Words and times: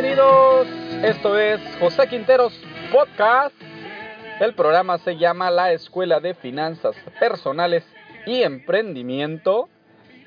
Bienvenidos, 0.00 0.68
esto 1.02 1.36
es 1.36 1.60
José 1.80 2.06
Quinteros 2.06 2.52
Podcast. 2.92 3.52
El 4.38 4.54
programa 4.54 4.96
se 4.98 5.16
llama 5.16 5.50
La 5.50 5.72
Escuela 5.72 6.20
de 6.20 6.34
Finanzas 6.34 6.94
Personales 7.18 7.84
y 8.24 8.44
Emprendimiento. 8.44 9.68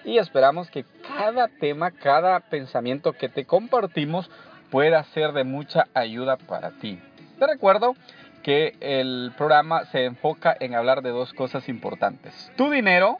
Y 0.04 0.18
esperamos 0.18 0.70
que 0.70 0.84
cada 1.18 1.48
tema, 1.48 1.92
cada 1.92 2.42
pensamiento 2.42 3.14
que 3.14 3.30
te 3.30 3.46
compartimos 3.46 4.30
pueda 4.72 5.06
ser 5.06 5.32
de 5.32 5.46
mucha 5.46 5.86
ayuda 5.94 6.36
para 6.36 6.72
ti. 6.72 7.00
Te 7.40 7.48
recuerdo 7.48 7.96
que 8.44 8.76
el 8.82 9.32
programa 9.38 9.86
se 9.86 10.04
enfoca 10.04 10.54
en 10.60 10.76
hablar 10.76 11.02
de 11.02 11.12
dos 11.12 11.32
cosas 11.32 11.70
importantes. 11.70 12.52
Tu 12.58 12.70
dinero, 12.70 13.20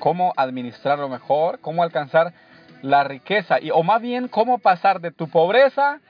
cómo 0.00 0.32
administrarlo 0.36 1.08
mejor, 1.08 1.60
cómo 1.60 1.84
alcanzar 1.84 2.32
la 2.86 3.04
riqueza, 3.04 3.60
y, 3.60 3.70
o 3.70 3.82
más 3.82 4.00
bien 4.00 4.28
cómo 4.28 4.58
pasar 4.58 5.00
de 5.00 5.10
tu 5.10 5.28
pobreza 5.28 6.00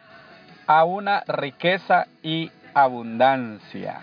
a 0.67 0.85
una 0.85 1.25
riqueza 1.27 2.07
y 2.23 2.51
abundancia. 2.75 4.01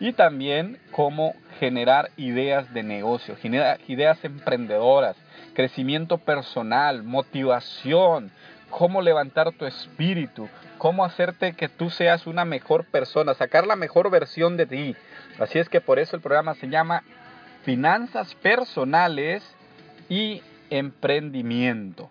Y 0.00 0.12
también 0.12 0.78
cómo 0.92 1.34
generar 1.58 2.10
ideas 2.16 2.72
de 2.72 2.82
negocio, 2.82 3.36
ideas 3.42 4.24
emprendedoras, 4.24 5.16
crecimiento 5.54 6.18
personal, 6.18 7.02
motivación, 7.02 8.30
cómo 8.70 9.02
levantar 9.02 9.52
tu 9.52 9.66
espíritu, 9.66 10.48
cómo 10.78 11.04
hacerte 11.04 11.54
que 11.54 11.68
tú 11.68 11.90
seas 11.90 12.26
una 12.26 12.44
mejor 12.44 12.84
persona, 12.86 13.34
sacar 13.34 13.66
la 13.66 13.76
mejor 13.76 14.08
versión 14.10 14.56
de 14.56 14.66
ti. 14.66 14.96
Así 15.40 15.58
es 15.58 15.68
que 15.68 15.80
por 15.80 15.98
eso 15.98 16.16
el 16.16 16.22
programa 16.22 16.54
se 16.54 16.68
llama 16.68 17.02
Finanzas 17.64 18.34
Personales 18.36 19.42
y 20.08 20.42
Emprendimiento. 20.70 22.10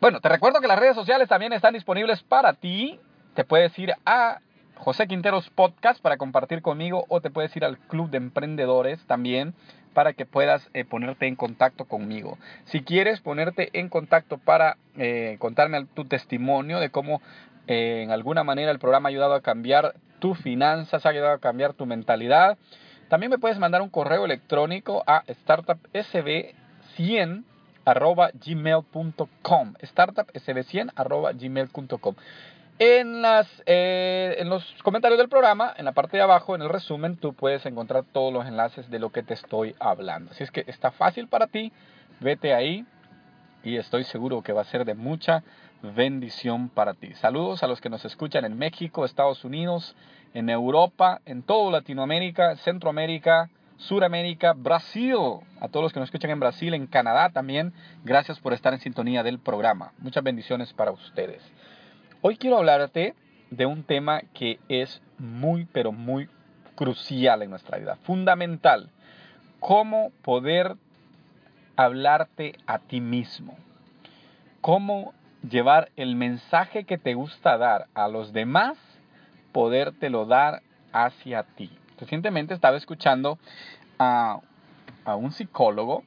Bueno, 0.00 0.20
te 0.20 0.28
recuerdo 0.28 0.60
que 0.60 0.68
las 0.68 0.78
redes 0.78 0.94
sociales 0.94 1.28
también 1.28 1.52
están 1.52 1.74
disponibles 1.74 2.22
para 2.22 2.52
ti. 2.52 3.00
Te 3.34 3.44
puedes 3.44 3.78
ir 3.78 3.92
a 4.04 4.40
José 4.76 5.06
Quinteros 5.06 5.48
Podcast 5.50 6.00
para 6.00 6.18
compartir 6.18 6.60
conmigo 6.60 7.06
o 7.08 7.20
te 7.20 7.30
puedes 7.30 7.56
ir 7.56 7.64
al 7.64 7.78
Club 7.78 8.10
de 8.10 8.18
Emprendedores 8.18 9.04
también 9.06 9.54
para 9.94 10.12
que 10.12 10.26
puedas 10.26 10.68
eh, 10.74 10.84
ponerte 10.84 11.26
en 11.26 11.36
contacto 11.36 11.86
conmigo. 11.86 12.36
Si 12.66 12.82
quieres 12.82 13.20
ponerte 13.20 13.70
en 13.72 13.88
contacto 13.88 14.36
para 14.36 14.76
eh, 14.98 15.36
contarme 15.38 15.86
tu 15.94 16.04
testimonio 16.04 16.78
de 16.78 16.90
cómo 16.90 17.22
eh, 17.66 18.02
en 18.04 18.10
alguna 18.10 18.44
manera 18.44 18.70
el 18.70 18.78
programa 18.78 19.08
ha 19.08 19.10
ayudado 19.10 19.32
a 19.32 19.40
cambiar 19.40 19.94
tus 20.18 20.38
finanzas, 20.38 21.06
ha 21.06 21.08
ayudado 21.08 21.32
a 21.32 21.40
cambiar 21.40 21.72
tu 21.72 21.86
mentalidad, 21.86 22.58
también 23.08 23.30
me 23.30 23.38
puedes 23.38 23.58
mandar 23.58 23.80
un 23.80 23.88
correo 23.88 24.26
electrónico 24.26 25.02
a 25.06 25.22
startupsb100 26.96 27.44
gmail.com 28.44 29.74
startupsb100 29.80 31.38
gmail.com 31.38 32.14
en, 32.78 33.22
las, 33.22 33.48
eh, 33.64 34.36
en 34.38 34.50
los 34.50 34.62
comentarios 34.82 35.18
del 35.18 35.30
programa, 35.30 35.72
en 35.78 35.86
la 35.86 35.92
parte 35.92 36.18
de 36.18 36.22
abajo, 36.22 36.54
en 36.54 36.60
el 36.60 36.68
resumen, 36.68 37.16
tú 37.16 37.32
puedes 37.32 37.64
encontrar 37.64 38.04
todos 38.12 38.30
los 38.30 38.46
enlaces 38.46 38.90
de 38.90 38.98
lo 38.98 39.10
que 39.10 39.22
te 39.22 39.32
estoy 39.32 39.74
hablando. 39.80 40.32
Así 40.32 40.44
es 40.44 40.50
que 40.50 40.62
está 40.66 40.90
fácil 40.90 41.26
para 41.26 41.46
ti, 41.46 41.72
vete 42.20 42.52
ahí 42.52 42.84
y 43.62 43.78
estoy 43.78 44.04
seguro 44.04 44.42
que 44.42 44.52
va 44.52 44.60
a 44.60 44.64
ser 44.64 44.84
de 44.84 44.94
mucha 44.94 45.42
bendición 45.82 46.68
para 46.68 46.92
ti. 46.92 47.14
Saludos 47.14 47.62
a 47.62 47.66
los 47.66 47.80
que 47.80 47.88
nos 47.88 48.04
escuchan 48.04 48.44
en 48.44 48.58
México, 48.58 49.06
Estados 49.06 49.44
Unidos, 49.44 49.96
en 50.34 50.50
Europa, 50.50 51.22
en 51.24 51.42
toda 51.42 51.72
Latinoamérica, 51.72 52.56
Centroamérica, 52.56 53.48
Suramérica, 53.78 54.52
Brasil. 54.52 55.16
A 55.60 55.68
todos 55.68 55.84
los 55.84 55.92
que 55.92 56.00
nos 56.00 56.08
escuchan 56.08 56.30
en 56.30 56.40
Brasil, 56.40 56.74
en 56.74 56.86
Canadá 56.86 57.30
también, 57.30 57.72
gracias 58.04 58.40
por 58.40 58.52
estar 58.52 58.72
en 58.72 58.80
sintonía 58.80 59.22
del 59.22 59.38
programa. 59.38 59.92
Muchas 59.98 60.24
bendiciones 60.24 60.72
para 60.72 60.90
ustedes. 60.90 61.42
Hoy 62.22 62.36
quiero 62.36 62.58
hablarte 62.58 63.14
de 63.50 63.66
un 63.66 63.84
tema 63.84 64.22
que 64.34 64.58
es 64.68 65.02
muy, 65.18 65.66
pero 65.66 65.92
muy 65.92 66.28
crucial 66.74 67.42
en 67.42 67.50
nuestra 67.50 67.78
vida, 67.78 67.96
fundamental. 68.02 68.90
Cómo 69.60 70.10
poder 70.22 70.76
hablarte 71.76 72.54
a 72.66 72.78
ti 72.78 73.00
mismo. 73.00 73.56
Cómo 74.60 75.14
llevar 75.48 75.90
el 75.96 76.16
mensaje 76.16 76.84
que 76.84 76.98
te 76.98 77.14
gusta 77.14 77.56
dar 77.56 77.86
a 77.94 78.08
los 78.08 78.32
demás, 78.32 78.76
podértelo 79.52 80.26
dar 80.26 80.62
hacia 80.92 81.44
ti. 81.44 81.70
Recientemente 81.98 82.54
estaba 82.54 82.76
escuchando 82.76 83.38
a, 83.98 84.40
a 85.04 85.16
un 85.16 85.32
psicólogo 85.32 86.04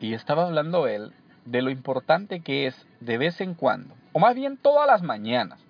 y 0.00 0.14
estaba 0.14 0.46
hablando 0.46 0.86
él 0.86 1.12
de 1.44 1.62
lo 1.62 1.70
importante 1.70 2.40
que 2.40 2.66
es 2.66 2.86
de 3.00 3.18
vez 3.18 3.40
en 3.40 3.54
cuando 3.54 3.94
o 4.16 4.18
más 4.18 4.34
bien 4.34 4.56
todas 4.56 4.86
las 4.86 5.02
mañanas, 5.02 5.60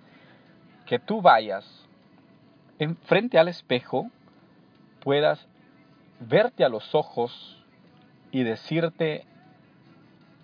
que 0.84 1.00
tú 1.00 1.20
vayas 1.20 1.84
en 2.78 2.96
frente 2.96 3.40
al 3.40 3.48
espejo, 3.48 4.08
puedas 5.00 5.48
verte 6.20 6.64
a 6.64 6.68
los 6.68 6.94
ojos 6.94 7.60
y 8.30 8.44
decirte 8.44 9.26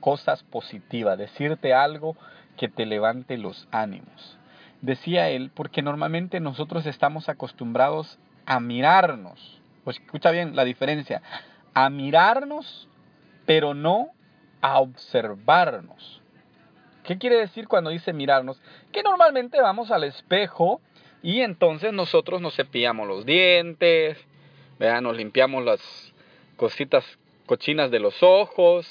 cosas 0.00 0.42
positivas, 0.42 1.16
decirte 1.16 1.74
algo 1.74 2.16
que 2.56 2.68
te 2.68 2.86
levante 2.86 3.38
los 3.38 3.68
ánimos. 3.70 4.36
Decía 4.80 5.28
él, 5.28 5.52
porque 5.54 5.80
normalmente 5.80 6.40
nosotros 6.40 6.84
estamos 6.86 7.28
acostumbrados 7.28 8.18
a 8.46 8.60
mirarnos, 8.60 9.60
pues 9.84 9.98
escucha 9.98 10.30
bien 10.30 10.56
la 10.56 10.64
diferencia, 10.64 11.22
a 11.74 11.90
mirarnos, 11.90 12.88
pero 13.46 13.74
no 13.74 14.10
a 14.60 14.80
observarnos. 14.80 16.20
¿Qué 17.04 17.18
quiere 17.18 17.36
decir 17.36 17.66
cuando 17.66 17.90
dice 17.90 18.12
mirarnos? 18.12 18.60
Que 18.92 19.02
normalmente 19.02 19.60
vamos 19.60 19.90
al 19.90 20.04
espejo 20.04 20.80
y 21.22 21.40
entonces 21.40 21.92
nosotros 21.92 22.40
nos 22.40 22.54
cepillamos 22.54 23.08
los 23.08 23.26
dientes, 23.26 24.18
nos 24.78 25.16
limpiamos 25.16 25.64
las 25.64 25.80
cositas 26.56 27.04
cochinas 27.46 27.90
de 27.90 28.00
los 28.00 28.22
ojos, 28.22 28.86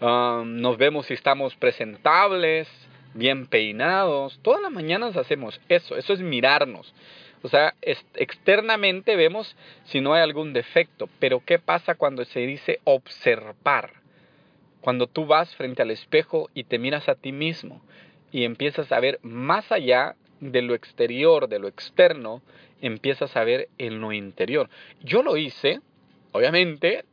um, 0.00 0.60
nos 0.60 0.76
vemos 0.76 1.06
si 1.06 1.14
estamos 1.14 1.56
presentables, 1.56 2.68
bien 3.14 3.46
peinados. 3.46 4.38
Todas 4.42 4.62
las 4.62 4.70
mañanas 4.70 5.16
hacemos 5.16 5.60
eso, 5.68 5.96
eso 5.96 6.12
es 6.12 6.20
mirarnos. 6.20 6.94
O 7.42 7.48
sea, 7.48 7.74
externamente 7.80 9.16
vemos 9.16 9.56
si 9.84 10.00
no 10.00 10.12
hay 10.14 10.22
algún 10.22 10.52
defecto, 10.52 11.08
pero 11.18 11.42
¿qué 11.44 11.58
pasa 11.58 11.94
cuando 11.94 12.24
se 12.24 12.40
dice 12.40 12.80
observar? 12.84 13.94
Cuando 14.80 15.06
tú 15.06 15.26
vas 15.26 15.54
frente 15.56 15.82
al 15.82 15.90
espejo 15.90 16.50
y 16.54 16.64
te 16.64 16.78
miras 16.78 17.08
a 17.08 17.14
ti 17.14 17.32
mismo 17.32 17.82
y 18.30 18.44
empiezas 18.44 18.92
a 18.92 19.00
ver 19.00 19.18
más 19.22 19.72
allá 19.72 20.16
de 20.40 20.62
lo 20.62 20.74
exterior, 20.74 21.48
de 21.48 21.58
lo 21.58 21.68
externo, 21.68 22.42
empiezas 22.80 23.36
a 23.36 23.44
ver 23.44 23.68
en 23.78 24.00
lo 24.00 24.12
interior. 24.12 24.68
Yo 25.02 25.22
lo 25.22 25.36
hice, 25.36 25.80
obviamente, 26.32 27.04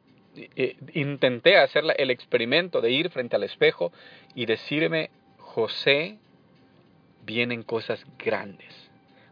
intenté 0.94 1.58
hacer 1.58 1.84
el 1.98 2.12
experimento 2.12 2.82
de 2.82 2.92
ir 2.92 3.10
frente 3.10 3.36
al 3.36 3.44
espejo 3.44 3.92
y 4.36 4.46
decirme, 4.46 5.10
José, 5.38 6.18
vienen 7.26 7.64
cosas 7.64 8.06
grandes. 8.18 8.74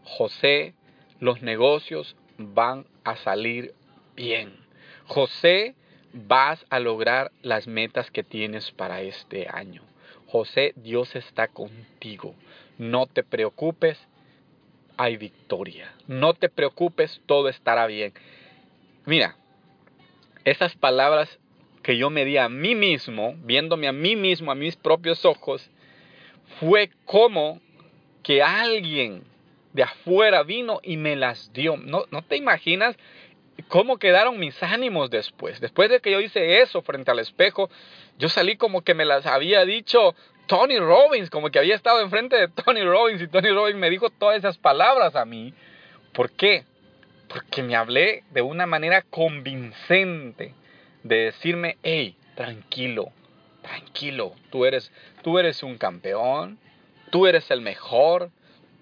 José, 0.03 0.73
los 1.19 1.41
negocios 1.41 2.15
van 2.37 2.85
a 3.03 3.15
salir 3.15 3.73
bien. 4.15 4.55
José, 5.05 5.75
vas 6.13 6.65
a 6.69 6.79
lograr 6.79 7.31
las 7.41 7.67
metas 7.67 8.09
que 8.11 8.23
tienes 8.23 8.71
para 8.71 9.01
este 9.01 9.47
año. 9.49 9.81
José, 10.27 10.73
Dios 10.75 11.15
está 11.15 11.47
contigo. 11.47 12.35
No 12.77 13.05
te 13.05 13.23
preocupes, 13.23 13.99
hay 14.97 15.17
victoria. 15.17 15.93
No 16.07 16.33
te 16.33 16.49
preocupes, 16.49 17.21
todo 17.25 17.49
estará 17.49 17.85
bien. 17.87 18.13
Mira, 19.05 19.35
esas 20.45 20.75
palabras 20.75 21.39
que 21.83 21.97
yo 21.97 22.09
me 22.09 22.25
di 22.25 22.37
a 22.37 22.49
mí 22.49 22.75
mismo, 22.75 23.35
viéndome 23.43 23.87
a 23.87 23.91
mí 23.91 24.15
mismo, 24.15 24.51
a 24.51 24.55
mis 24.55 24.75
propios 24.75 25.23
ojos, 25.25 25.69
fue 26.59 26.89
como 27.05 27.61
que 28.23 28.41
alguien 28.41 29.23
de 29.75 29.83
afuera 29.83 30.41
vino 30.43 30.79
y 30.81 30.95
me 30.95 31.17
las 31.17 31.51
dio. 31.51 31.75
No, 31.75 32.05
no 32.09 32.21
te 32.21 32.37
imaginas 32.37 32.95
cómo 33.67 33.97
quedaron 33.97 34.39
mis 34.39 34.63
ánimos 34.63 35.09
después. 35.09 35.59
Después 35.59 35.89
de 35.89 35.99
que 35.99 36.11
yo 36.11 36.21
hice 36.21 36.61
eso 36.61 36.81
frente 36.81 37.11
al 37.11 37.19
espejo, 37.19 37.69
yo 38.17 38.29
salí 38.29 38.55
como 38.55 38.83
que 38.83 38.93
me 38.93 39.03
las 39.03 39.25
había 39.25 39.65
dicho 39.65 40.15
Tony 40.47 40.79
Robbins, 40.79 41.29
como 41.29 41.49
que 41.49 41.59
había 41.59 41.75
estado 41.75 41.99
enfrente 41.99 42.37
de 42.37 42.47
Tony 42.47 42.83
Robbins 42.83 43.21
y 43.21 43.27
Tony 43.27 43.49
Robbins 43.49 43.77
me 43.77 43.89
dijo 43.89 44.09
todas 44.09 44.37
esas 44.37 44.57
palabras 44.57 45.13
a 45.17 45.25
mí. 45.25 45.53
¿Por 46.13 46.31
qué? 46.31 46.63
Porque 47.27 47.61
me 47.61 47.75
hablé 47.75 48.23
de 48.31 48.41
una 48.41 48.65
manera 48.65 49.01
convincente 49.01 50.53
de 51.03 51.15
decirme, 51.17 51.77
hey, 51.83 52.15
tranquilo, 52.35 53.09
tranquilo, 53.61 54.35
tú 54.51 54.63
eres, 54.63 54.89
tú 55.21 55.37
eres 55.37 55.63
un 55.63 55.77
campeón, 55.77 56.59
tú 57.11 57.27
eres 57.27 57.51
el 57.51 57.59
mejor, 57.59 58.31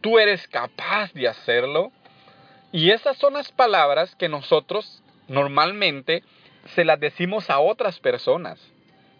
tú 0.03 0.19
eres 0.19 0.47
capaz 0.49 1.13
de 1.13 1.29
hacerlo 1.29 1.91
y 2.73 2.91
esas 2.91 3.17
son 3.17 3.33
las 3.33 3.51
palabras 3.53 4.15
que 4.15 4.27
nosotros 4.27 5.01
normalmente 5.29 6.23
se 6.75 6.83
las 6.83 6.99
decimos 6.99 7.49
a 7.49 7.59
otras 7.59 7.99
personas, 8.01 8.59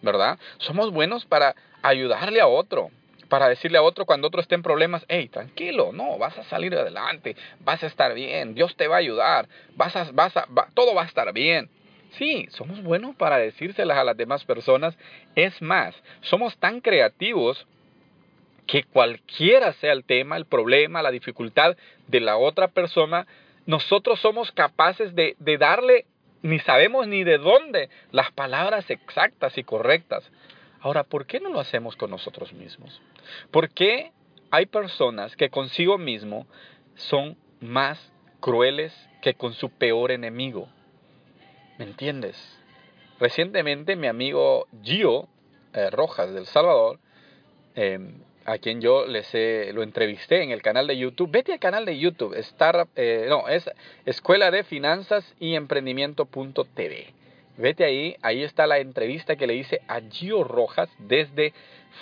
¿verdad? 0.02 0.38
Somos 0.58 0.92
buenos 0.92 1.24
para 1.24 1.54
ayudarle 1.82 2.42
a 2.42 2.46
otro, 2.46 2.90
para 3.30 3.48
decirle 3.48 3.78
a 3.78 3.82
otro 3.82 4.04
cuando 4.04 4.28
otro 4.28 4.42
esté 4.42 4.56
en 4.56 4.62
problemas, 4.62 5.06
hey, 5.08 5.28
tranquilo, 5.28 5.90
no, 5.92 6.18
vas 6.18 6.36
a 6.36 6.44
salir 6.44 6.74
adelante, 6.74 7.34
vas 7.60 7.82
a 7.82 7.86
estar 7.86 8.12
bien, 8.12 8.54
Dios 8.54 8.76
te 8.76 8.86
va 8.86 8.96
a 8.96 8.98
ayudar, 8.98 9.48
vas 9.76 9.96
a, 9.96 10.10
vas 10.12 10.36
a, 10.36 10.46
todo 10.74 10.94
va 10.94 11.02
a 11.02 11.06
estar 11.06 11.32
bien. 11.32 11.70
Sí, 12.18 12.46
somos 12.50 12.82
buenos 12.82 13.16
para 13.16 13.38
decírselas 13.38 13.96
a 13.96 14.04
las 14.04 14.16
demás 14.16 14.44
personas. 14.44 14.96
Es 15.34 15.60
más, 15.62 15.96
somos 16.20 16.56
tan 16.58 16.80
creativos 16.80 17.66
que 18.66 18.84
cualquiera 18.84 19.72
sea 19.74 19.92
el 19.92 20.04
tema, 20.04 20.36
el 20.36 20.46
problema, 20.46 21.02
la 21.02 21.10
dificultad 21.10 21.76
de 22.08 22.20
la 22.20 22.36
otra 22.36 22.68
persona, 22.68 23.26
nosotros 23.66 24.20
somos 24.20 24.52
capaces 24.52 25.14
de, 25.14 25.36
darle, 25.58 26.06
ni 26.42 26.58
sabemos 26.60 27.06
ni 27.06 27.24
de 27.24 27.38
dónde, 27.38 27.88
las 28.10 28.30
palabras 28.32 28.90
exactas 28.90 29.56
y 29.58 29.64
correctas. 29.64 30.30
Ahora, 30.80 31.04
¿por 31.04 31.26
qué 31.26 31.40
no 31.40 31.50
lo 31.50 31.60
hacemos 31.60 31.96
con 31.96 32.10
nosotros 32.10 32.52
mismos? 32.52 33.00
¿Por 33.50 33.70
qué 33.70 34.12
hay 34.50 34.66
personas 34.66 35.34
que 35.36 35.50
consigo 35.50 35.98
mismo 35.98 36.46
son 36.94 37.36
más 37.60 38.12
crueles 38.40 38.92
que 39.22 39.34
con 39.34 39.54
su 39.54 39.70
peor 39.70 40.10
enemigo? 40.10 40.68
¿Me 41.78 41.86
entiendes? 41.86 42.36
Recientemente 43.18 43.96
mi 43.96 44.06
amigo 44.06 44.66
Gio 44.82 45.28
eh, 45.72 45.90
Rojas 45.90 46.32
del 46.32 46.46
Salvador, 46.46 47.00
em, 47.74 48.20
a 48.44 48.58
quien 48.58 48.80
yo 48.80 49.06
les 49.06 49.32
lo 49.74 49.82
entrevisté 49.82 50.42
en 50.42 50.50
el 50.50 50.62
canal 50.62 50.86
de 50.86 50.96
YouTube. 50.96 51.30
Vete 51.30 51.52
al 51.52 51.58
canal 51.58 51.84
de 51.84 51.98
YouTube, 51.98 52.34
Star, 52.38 52.86
eh, 52.96 53.26
no, 53.28 53.48
es 53.48 53.70
Escuela 54.04 54.50
de 54.50 54.64
Finanzas 54.64 55.34
y 55.40 55.54
Emprendimiento.tv. 55.54 57.14
Vete 57.56 57.84
ahí, 57.84 58.16
ahí 58.22 58.42
está 58.42 58.66
la 58.66 58.78
entrevista 58.78 59.36
que 59.36 59.46
le 59.46 59.54
hice 59.54 59.80
a 59.86 60.00
Gio 60.00 60.42
Rojas 60.42 60.88
desde 60.98 61.52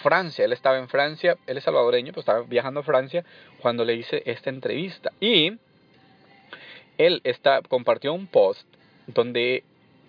Francia. 0.03 0.45
Él 0.45 0.53
estaba 0.53 0.79
en 0.79 0.89
Francia, 0.89 1.37
él 1.47 1.59
es 1.59 1.65
salvadoreño, 1.65 2.13
pero 2.13 2.21
estaba 2.21 2.43
viajando 2.43 2.81
a 2.81 2.85
Francia 2.85 3.25
cuando 3.61 3.85
le 3.85 3.95
hice 3.95 4.23
esta 4.25 4.49
entrevista. 4.49 5.13
Y 5.21 5.59
él 6.97 7.21
está, 7.25 7.61
compartió 7.63 8.15
un 8.15 8.27
post 8.27 8.67
donde 9.07 9.63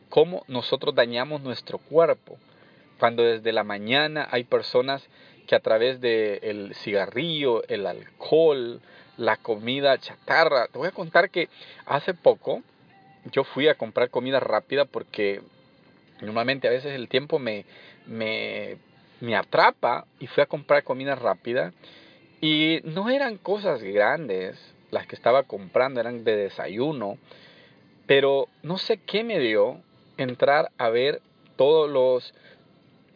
cómo 0.10 0.44
nosotros 0.48 0.96
dañamos 0.96 1.42
nuestro 1.42 1.78
cuerpo. 1.78 2.38
Cuando 2.98 3.24
desde 3.24 3.52
la 3.52 3.66
mañana 3.66 4.30
hay 4.32 4.46
personas 4.46 5.06
que 5.48 5.56
a 5.56 5.60
través 5.60 6.02
del 6.02 6.74
cigarrillo, 6.76 7.64
el 7.68 7.86
alcohol, 7.86 8.82
la 9.18 9.38
comida 9.38 9.98
chatarra, 9.98 10.68
te 10.68 10.78
voy 10.78 10.88
a 10.88 10.92
contar 10.92 11.30
que 11.30 11.50
hace 11.86 12.14
poco 12.14 12.62
yo 13.32 13.44
fui 13.44 13.68
a 13.68 13.76
comprar 13.76 14.10
comida 14.10 14.40
rápida 14.40 14.86
porque 14.86 15.42
normalmente 16.22 16.68
a 16.68 16.72
veces 16.72 16.94
el 16.94 17.08
tiempo 17.08 17.40
me, 17.40 17.66
me, 18.06 18.78
me 19.22 19.36
atrapa 19.36 20.06
y 20.20 20.28
fui 20.28 20.44
a 20.44 20.48
comprar 20.48 20.84
comida 20.84 21.16
rápida 21.16 21.74
y 22.42 22.82
no 22.84 23.10
eran 23.10 23.38
cosas 23.38 23.82
grandes 23.82 24.58
las 24.92 25.08
que 25.08 25.16
estaba 25.16 25.44
comprando, 25.44 26.00
eran 26.00 26.24
de 26.24 26.36
desayuno 26.36 27.18
pero 28.06 28.48
no 28.64 28.78
sé 28.78 28.98
qué 28.98 29.24
me 29.24 29.40
dio 29.40 29.82
entrar 30.18 30.72
a 30.78 30.90
ver 30.90 31.22
todos 31.56 31.90
los 31.90 32.34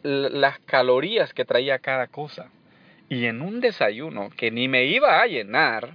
las 0.02 0.58
calorías 0.60 1.32
que 1.34 1.44
traía 1.44 1.78
cada 1.78 2.06
cosa. 2.06 2.50
Y 3.08 3.26
en 3.26 3.42
un 3.42 3.60
desayuno 3.60 4.30
que 4.36 4.50
ni 4.50 4.68
me 4.68 4.84
iba 4.84 5.20
a 5.20 5.26
llenar, 5.26 5.94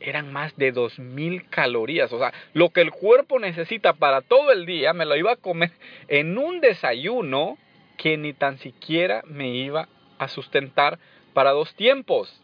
eran 0.00 0.32
más 0.32 0.56
de 0.56 0.72
2000 0.72 1.48
calorías. 1.48 2.12
O 2.12 2.18
sea, 2.18 2.32
lo 2.54 2.70
que 2.70 2.80
el 2.80 2.90
cuerpo 2.90 3.38
necesita 3.38 3.92
para 3.94 4.22
todo 4.22 4.52
el 4.52 4.66
día, 4.66 4.92
me 4.92 5.04
lo 5.04 5.16
iba 5.16 5.32
a 5.32 5.36
comer 5.36 5.72
en 6.08 6.38
un 6.38 6.60
desayuno 6.60 7.58
que 7.96 8.16
ni 8.16 8.32
tan 8.32 8.58
siquiera 8.58 9.22
me 9.26 9.48
iba 9.48 9.88
a 10.18 10.28
sustentar 10.28 10.98
para 11.34 11.50
dos 11.50 11.74
tiempos. 11.74 12.40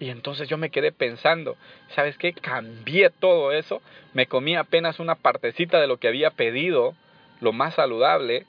Y 0.00 0.10
entonces 0.10 0.48
yo 0.48 0.58
me 0.58 0.70
quedé 0.70 0.90
pensando, 0.90 1.56
¿sabes 1.90 2.18
qué? 2.18 2.32
Cambié 2.32 3.10
todo 3.10 3.52
eso, 3.52 3.80
me 4.14 4.26
comí 4.26 4.56
apenas 4.56 4.98
una 4.98 5.14
partecita 5.14 5.80
de 5.80 5.86
lo 5.86 5.98
que 5.98 6.08
había 6.08 6.30
pedido, 6.30 6.96
lo 7.40 7.52
más 7.52 7.74
saludable, 7.74 8.46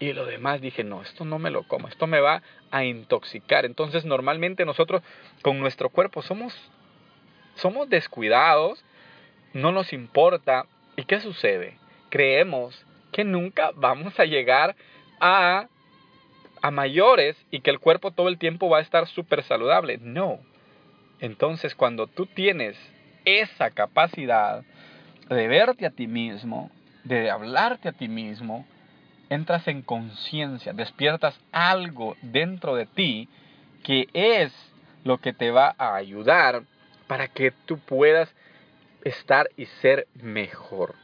y 0.00 0.12
lo 0.14 0.24
demás 0.24 0.60
dije, 0.60 0.82
no, 0.82 1.02
esto 1.02 1.24
no 1.24 1.38
me 1.38 1.50
lo 1.50 1.62
como, 1.64 1.86
esto 1.86 2.06
me 2.06 2.20
va 2.20 2.42
a 2.70 2.84
intoxicar. 2.84 3.64
Entonces 3.64 4.04
normalmente 4.04 4.64
nosotros 4.64 5.02
con 5.42 5.60
nuestro 5.60 5.90
cuerpo 5.90 6.22
somos, 6.22 6.54
somos 7.54 7.88
descuidados, 7.88 8.82
no 9.52 9.72
nos 9.72 9.92
importa. 9.92 10.66
¿Y 10.96 11.04
qué 11.04 11.20
sucede? 11.20 11.76
Creemos 12.08 12.84
que 13.12 13.24
nunca 13.24 13.72
vamos 13.74 14.18
a 14.18 14.24
llegar 14.24 14.74
a, 15.20 15.68
a 16.62 16.70
mayores 16.70 17.36
y 17.50 17.60
que 17.60 17.70
el 17.70 17.78
cuerpo 17.78 18.10
todo 18.10 18.28
el 18.28 18.38
tiempo 18.38 18.70
va 18.70 18.78
a 18.78 18.82
estar 18.82 19.06
súper 19.06 19.42
saludable. 19.42 19.98
No, 20.00 20.40
entonces, 21.20 21.74
cuando 21.74 22.06
tú 22.06 22.26
tienes 22.26 22.76
esa 23.24 23.70
capacidad 23.70 24.64
de 25.28 25.48
verte 25.48 25.86
a 25.86 25.90
ti 25.90 26.06
mismo, 26.06 26.70
de 27.04 27.30
hablarte 27.30 27.88
a 27.88 27.92
ti 27.92 28.08
mismo, 28.08 28.66
entras 29.30 29.66
en 29.68 29.82
conciencia, 29.82 30.72
despiertas 30.72 31.40
algo 31.52 32.16
dentro 32.20 32.74
de 32.74 32.86
ti 32.86 33.28
que 33.82 34.08
es 34.12 34.52
lo 35.04 35.18
que 35.18 35.32
te 35.32 35.50
va 35.50 35.74
a 35.78 35.94
ayudar 35.94 36.64
para 37.06 37.28
que 37.28 37.52
tú 37.64 37.78
puedas 37.78 38.28
estar 39.04 39.48
y 39.56 39.66
ser 39.80 40.06
mejor. 40.14 40.94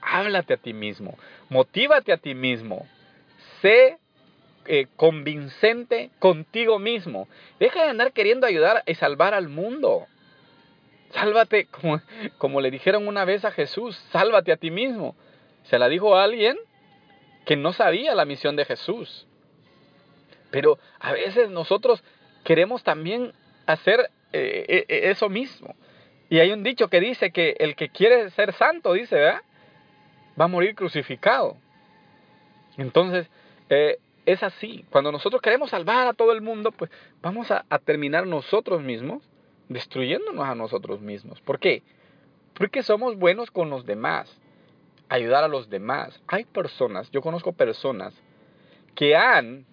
Háblate 0.00 0.54
a 0.54 0.56
ti 0.56 0.72
mismo, 0.72 1.18
motívate 1.50 2.12
a 2.12 2.16
ti 2.16 2.34
mismo, 2.34 2.86
sé 3.60 3.98
eh, 4.66 4.86
convincente 4.96 6.10
contigo 6.18 6.78
mismo. 6.78 7.28
Deja 7.58 7.82
de 7.82 7.90
andar 7.90 8.12
queriendo 8.12 8.46
ayudar 8.46 8.82
y 8.86 8.94
salvar 8.94 9.34
al 9.34 9.48
mundo. 9.48 10.06
Sálvate, 11.10 11.66
como, 11.66 12.00
como 12.38 12.60
le 12.60 12.70
dijeron 12.70 13.06
una 13.06 13.24
vez 13.24 13.44
a 13.44 13.50
Jesús, 13.50 13.96
sálvate 14.10 14.52
a 14.52 14.56
ti 14.56 14.70
mismo. 14.70 15.14
Se 15.64 15.78
la 15.78 15.88
dijo 15.88 16.16
a 16.16 16.24
alguien 16.24 16.56
que 17.44 17.56
no 17.56 17.72
sabía 17.72 18.14
la 18.14 18.24
misión 18.24 18.56
de 18.56 18.64
Jesús. 18.64 19.26
Pero 20.50 20.78
a 21.00 21.12
veces 21.12 21.50
nosotros 21.50 22.02
queremos 22.44 22.82
también 22.82 23.32
hacer 23.66 24.10
eh, 24.32 24.84
eh, 24.88 25.10
eso 25.10 25.28
mismo. 25.28 25.74
Y 26.30 26.38
hay 26.38 26.52
un 26.52 26.62
dicho 26.62 26.88
que 26.88 27.00
dice 27.00 27.30
que 27.30 27.56
el 27.58 27.76
que 27.76 27.88
quiere 27.88 28.30
ser 28.30 28.52
santo, 28.54 28.92
dice, 28.92 29.16
¿verdad? 29.16 29.42
Va 30.40 30.46
a 30.46 30.48
morir 30.48 30.74
crucificado. 30.74 31.56
Entonces, 32.76 33.28
es 34.26 34.42
así. 34.42 34.84
Cuando 34.90 35.12
nosotros 35.12 35.42
queremos 35.42 35.70
salvar 35.70 36.06
a 36.06 36.14
todo 36.14 36.32
el 36.32 36.40
mundo, 36.40 36.72
pues 36.72 36.90
vamos 37.22 37.50
a, 37.50 37.64
terminar 37.84 38.26
nosotros 38.26 38.82
mismos 38.82 39.22
destruyéndonos 39.68 40.46
a 40.46 40.54
nosotros 40.54 41.00
mismos. 41.00 41.40
¿Por 41.40 41.58
qué? 41.58 41.82
Porque 42.54 42.82
somos 42.82 43.16
buenos 43.16 43.50
con 43.50 43.70
los 43.70 43.84
demás, 43.84 44.40
ayudar 45.08 45.44
a 45.44 45.48
los 45.48 45.68
demás. 45.68 46.20
Hay 46.26 46.44
personas, 46.44 47.10
yo 47.10 47.20
conozco 47.20 47.52
personas 47.52 48.14
que 48.94 49.16
han 49.16 49.66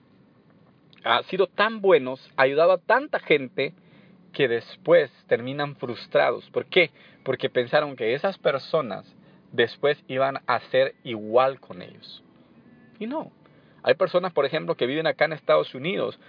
sido 1.30 1.48
tan 1.48 1.82
buenos, 1.82 2.30
ayudado 2.38 2.74
a 2.74 2.78
tanta 2.78 3.20
gente 3.20 3.74
que 4.34 4.48
después 4.48 5.12
terminan 5.28 5.76
frustrados. 5.76 6.50
¿Por 6.52 6.66
qué? 6.66 6.92
Porque 7.24 7.50
pensaron 7.50 7.96
que 7.96 8.14
esas 8.14 8.38
personas 8.38 9.06
después 9.52 10.02
iban 10.08 10.40
a 10.48 10.60
ser 10.72 10.96
igual 11.04 11.60
con 11.60 11.82
ellos. 11.82 12.24
Y 13.00 13.08
no, 13.08 13.32
hay 13.84 13.96
personas, 13.96 14.32
por 14.32 14.46
ejemplo, 14.46 14.76
que 14.76 14.86
viven 14.86 15.08
acá 15.08 15.26
en 15.26 15.34
Estados 15.34 15.74
Unidos 15.74 16.20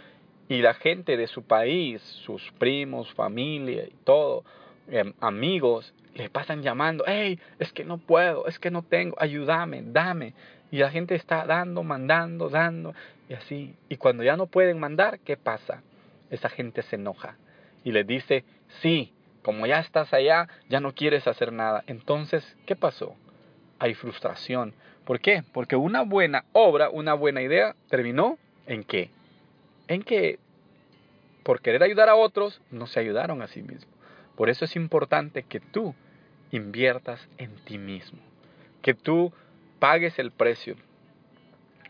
y 0.48 0.62
la 0.62 0.74
gente 0.74 1.16
de 1.16 1.26
su 1.26 1.42
país, 1.42 2.02
sus 2.24 2.42
primos, 2.58 3.12
familia 3.14 3.84
y 3.84 3.94
todo, 4.04 4.44
em, 4.88 5.12
amigos, 5.20 5.94
les 6.14 6.30
pasan 6.30 6.62
llamando, 6.62 7.04
hey, 7.06 7.38
es 7.58 7.72
que 7.72 7.84
no 7.84 7.98
puedo, 7.98 8.46
es 8.46 8.58
que 8.58 8.70
no 8.70 8.82
tengo, 8.82 9.16
ayúdame, 9.18 9.82
dame. 9.84 10.34
Y 10.70 10.78
la 10.78 10.90
gente 10.90 11.14
está 11.14 11.46
dando, 11.46 11.82
mandando, 11.82 12.48
dando, 12.48 12.94
y 13.28 13.34
así. 13.34 13.74
Y 13.88 13.96
cuando 13.96 14.22
ya 14.22 14.36
no 14.36 14.46
pueden 14.46 14.78
mandar, 14.78 15.18
¿qué 15.20 15.36
pasa? 15.36 15.82
Esa 16.30 16.48
gente 16.48 16.82
se 16.82 16.96
enoja 16.96 17.36
y 17.84 17.92
les 17.92 18.06
dice, 18.06 18.44
sí, 18.80 19.12
como 19.42 19.66
ya 19.66 19.80
estás 19.80 20.12
allá, 20.14 20.48
ya 20.68 20.80
no 20.80 20.94
quieres 20.94 21.26
hacer 21.26 21.52
nada. 21.52 21.84
Entonces, 21.86 22.56
¿qué 22.64 22.76
pasó? 22.76 23.16
Hay 23.78 23.94
frustración, 23.94 24.74
¿Por 25.04 25.20
qué? 25.20 25.42
Porque 25.52 25.76
una 25.76 26.02
buena 26.02 26.44
obra, 26.52 26.90
una 26.90 27.14
buena 27.14 27.42
idea, 27.42 27.74
terminó 27.88 28.38
en 28.66 28.84
qué? 28.84 29.10
En 29.88 30.02
que 30.02 30.38
por 31.42 31.60
querer 31.60 31.82
ayudar 31.82 32.08
a 32.08 32.14
otros, 32.14 32.60
no 32.70 32.86
se 32.86 33.00
ayudaron 33.00 33.42
a 33.42 33.48
sí 33.48 33.62
mismos. 33.62 33.88
Por 34.36 34.50
eso 34.50 34.64
es 34.64 34.76
importante 34.76 35.42
que 35.42 35.60
tú 35.60 35.94
inviertas 36.50 37.28
en 37.38 37.54
ti 37.64 37.78
mismo, 37.78 38.18
que 38.82 38.94
tú 38.94 39.32
pagues 39.78 40.18
el 40.18 40.30
precio. 40.30 40.76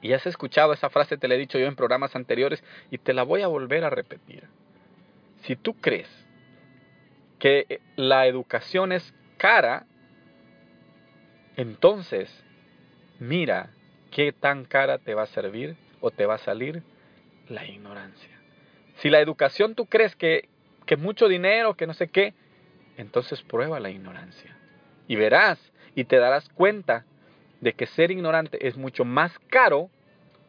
Y 0.01 0.13
has 0.15 0.27
escuchado 0.27 0.73
esa 0.73 0.91
frase, 0.91 1.17
te 1.17 1.29
la 1.29 1.35
he 1.35 1.39
dicho 1.39 1.59
yo 1.59 1.67
en 1.67 1.77
programas 1.77 2.17
anteriores 2.17 2.63
y 2.91 2.99
te 2.99 3.13
la 3.13 3.23
voy 3.23 3.43
a 3.43 3.47
volver 3.47 3.85
a 3.85 3.91
repetir. 3.91 4.45
Si 5.43 5.57
tú 5.57 5.75
crees 5.75 6.09
que 7.39 7.81
la 7.97 8.27
educación 8.27 8.93
es 8.93 9.15
cara, 9.37 9.87
entonces 11.57 12.45
mira 13.19 13.71
qué 14.11 14.33
tan 14.33 14.65
cara 14.65 14.99
te 14.99 15.15
va 15.15 15.23
a 15.23 15.27
servir 15.27 15.77
o 16.01 16.11
te 16.11 16.27
va 16.27 16.35
a 16.35 16.39
salir 16.39 16.83
la 17.49 17.67
ignorancia. 17.67 18.31
Si 18.97 19.11
la 19.11 19.21
educación 19.21 19.75
tú 19.75 19.87
crees 19.87 20.15
que, 20.17 20.49
que 20.93 20.99
mucho 20.99 21.27
dinero, 21.27 21.73
que 21.73 21.87
no 21.87 21.95
sé 21.95 22.09
qué, 22.09 22.35
entonces 22.99 23.41
prueba 23.41 23.81
la 23.81 23.89
ignorancia. 23.89 24.55
Y 25.09 25.17
verás 25.17 25.59
y 25.95 26.05
te 26.05 26.19
darás 26.19 26.51
cuenta 26.51 27.07
de 27.63 27.73
que 27.73 27.87
ser 27.87 28.11
ignorante 28.11 28.69
es 28.69 28.77
mucho 28.77 29.07
más 29.07 29.33
caro 29.49 29.89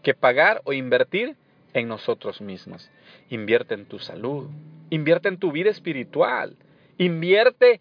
que 0.01 0.13
pagar 0.13 0.61
o 0.65 0.73
invertir 0.73 1.37
en 1.71 1.87
nosotros 1.87 2.41
mismos. 2.41 2.91
Invierte 3.29 3.73
en 3.73 3.85
tu 3.85 3.99
salud, 3.99 4.49
invierte 4.89 5.29
en 5.29 5.37
tu 5.37 5.53
vida 5.53 5.69
espiritual, 5.69 6.57
invierte 6.97 7.79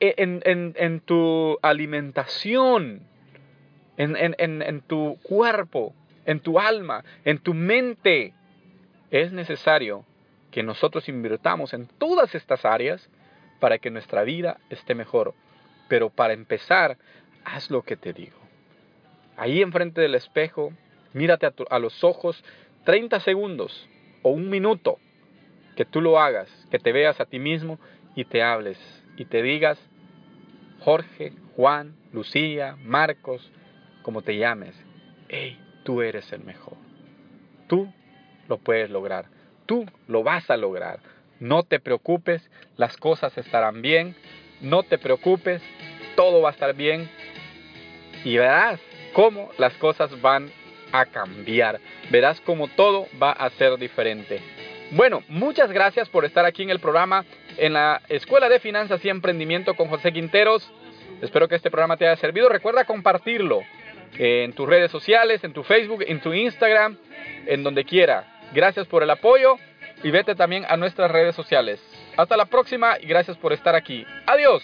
en, 0.00 0.42
en, 0.44 0.98
tu 0.98 1.56
alimentación, 1.62 3.02
en, 3.96 4.16
en 4.36 4.80
tu 4.80 5.18
cuerpo, 5.22 5.94
en 6.26 6.40
tu 6.40 6.58
alma, 6.58 7.04
en 7.24 7.38
tu 7.38 7.54
mente. 7.54 8.34
Es 9.12 9.30
necesario 9.30 10.04
que 10.50 10.62
nosotros 10.62 11.08
invirtamos 11.08 11.72
en 11.74 11.86
todas 11.86 12.34
estas 12.34 12.64
áreas 12.64 13.08
para 13.60 13.78
que 13.78 13.90
nuestra 13.90 14.24
vida 14.24 14.58
esté 14.70 14.94
mejor. 14.94 15.34
Pero 15.88 16.10
para 16.10 16.32
empezar, 16.32 16.96
haz 17.44 17.70
lo 17.70 17.82
que 17.82 17.96
te 17.96 18.12
digo. 18.12 18.38
Ahí 19.36 19.62
enfrente 19.62 20.00
del 20.00 20.14
espejo, 20.14 20.72
mírate 21.12 21.46
a, 21.46 21.54
a 21.70 21.78
los 21.78 22.04
ojos 22.04 22.42
30 22.84 23.20
segundos 23.20 23.88
o 24.22 24.30
un 24.30 24.50
minuto 24.50 24.98
que 25.76 25.84
tú 25.84 26.00
lo 26.00 26.18
hagas, 26.18 26.48
que 26.70 26.78
te 26.78 26.92
veas 26.92 27.20
a 27.20 27.26
ti 27.26 27.38
mismo 27.38 27.78
y 28.14 28.24
te 28.24 28.42
hables 28.42 28.78
y 29.16 29.24
te 29.26 29.42
digas, 29.42 29.78
Jorge, 30.80 31.32
Juan, 31.56 31.94
Lucía, 32.12 32.76
Marcos, 32.82 33.50
como 34.02 34.22
te 34.22 34.36
llames, 34.36 34.74
hey, 35.28 35.58
tú 35.84 36.02
eres 36.02 36.32
el 36.32 36.42
mejor. 36.42 36.76
Tú 37.68 37.92
lo 38.48 38.58
puedes 38.58 38.90
lograr. 38.90 39.26
Tú 39.70 39.86
lo 40.08 40.24
vas 40.24 40.50
a 40.50 40.56
lograr. 40.56 40.98
No 41.38 41.62
te 41.62 41.78
preocupes, 41.78 42.42
las 42.76 42.96
cosas 42.96 43.38
estarán 43.38 43.82
bien. 43.82 44.16
No 44.60 44.82
te 44.82 44.98
preocupes, 44.98 45.62
todo 46.16 46.42
va 46.42 46.48
a 46.48 46.52
estar 46.52 46.74
bien. 46.74 47.08
Y 48.24 48.36
verás 48.36 48.80
cómo 49.12 49.48
las 49.58 49.72
cosas 49.74 50.20
van 50.20 50.50
a 50.90 51.06
cambiar. 51.06 51.78
Verás 52.10 52.40
cómo 52.40 52.66
todo 52.66 53.06
va 53.22 53.30
a 53.30 53.48
ser 53.50 53.78
diferente. 53.78 54.40
Bueno, 54.90 55.22
muchas 55.28 55.70
gracias 55.70 56.08
por 56.08 56.24
estar 56.24 56.44
aquí 56.44 56.64
en 56.64 56.70
el 56.70 56.80
programa 56.80 57.24
en 57.56 57.74
la 57.74 58.02
Escuela 58.08 58.48
de 58.48 58.58
Finanzas 58.58 59.04
y 59.04 59.08
Emprendimiento 59.08 59.76
con 59.76 59.86
José 59.86 60.12
Quinteros. 60.12 60.68
Espero 61.22 61.46
que 61.46 61.54
este 61.54 61.70
programa 61.70 61.96
te 61.96 62.08
haya 62.08 62.20
servido. 62.20 62.48
Recuerda 62.48 62.86
compartirlo 62.86 63.60
en 64.18 64.52
tus 64.52 64.68
redes 64.68 64.90
sociales, 64.90 65.44
en 65.44 65.52
tu 65.52 65.62
Facebook, 65.62 66.02
en 66.08 66.20
tu 66.20 66.34
Instagram, 66.34 66.98
en 67.46 67.62
donde 67.62 67.84
quiera. 67.84 68.39
Gracias 68.52 68.86
por 68.86 69.02
el 69.02 69.10
apoyo 69.10 69.56
y 70.02 70.10
vete 70.10 70.34
también 70.34 70.64
a 70.68 70.76
nuestras 70.76 71.10
redes 71.10 71.34
sociales. 71.34 71.80
Hasta 72.16 72.36
la 72.36 72.46
próxima 72.46 72.96
y 73.00 73.06
gracias 73.06 73.36
por 73.36 73.52
estar 73.52 73.74
aquí. 73.74 74.04
Adiós. 74.26 74.62